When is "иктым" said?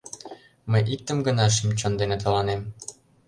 0.93-1.17